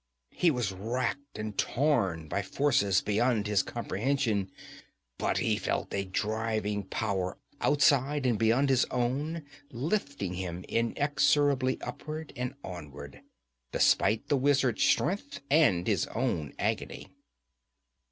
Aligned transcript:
He 0.31 0.49
was 0.49 0.71
racked 0.71 1.37
and 1.37 1.55
torn 1.55 2.27
by 2.27 2.41
forces 2.41 3.01
beyond 3.01 3.45
his 3.45 3.61
comprehension, 3.61 4.49
but 5.19 5.37
he 5.37 5.57
felt 5.57 5.93
a 5.93 6.05
driving 6.05 6.85
power 6.85 7.37
outside 7.61 8.25
and 8.25 8.39
beyond 8.39 8.69
his 8.71 8.83
own 8.85 9.45
lifting 9.69 10.33
him 10.33 10.65
inexorably 10.67 11.79
upward 11.81 12.33
and 12.35 12.55
onward, 12.63 13.21
despite 13.71 14.27
the 14.27 14.37
wizard's 14.37 14.81
strength 14.81 15.39
and 15.51 15.85
his 15.85 16.07
own 16.07 16.55
agony. 16.57 17.11